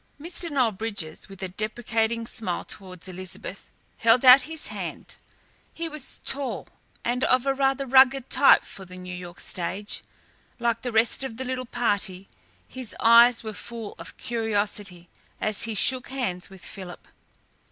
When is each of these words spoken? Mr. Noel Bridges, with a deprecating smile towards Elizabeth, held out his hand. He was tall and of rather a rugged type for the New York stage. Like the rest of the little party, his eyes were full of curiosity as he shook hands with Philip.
Mr. 0.19 0.49
Noel 0.49 0.71
Bridges, 0.71 1.29
with 1.29 1.43
a 1.43 1.47
deprecating 1.47 2.25
smile 2.25 2.63
towards 2.63 3.07
Elizabeth, 3.07 3.69
held 3.99 4.25
out 4.25 4.41
his 4.49 4.69
hand. 4.69 5.15
He 5.75 5.87
was 5.87 6.19
tall 6.25 6.65
and 7.05 7.23
of 7.25 7.45
rather 7.45 7.83
a 7.83 7.87
rugged 7.87 8.27
type 8.31 8.63
for 8.65 8.83
the 8.83 8.95
New 8.95 9.13
York 9.13 9.39
stage. 9.39 10.01
Like 10.57 10.81
the 10.81 10.91
rest 10.91 11.23
of 11.23 11.37
the 11.37 11.45
little 11.45 11.67
party, 11.67 12.27
his 12.67 12.95
eyes 12.99 13.43
were 13.43 13.53
full 13.53 13.93
of 13.99 14.17
curiosity 14.17 15.07
as 15.39 15.65
he 15.65 15.75
shook 15.75 16.07
hands 16.07 16.49
with 16.49 16.65
Philip. 16.65 17.07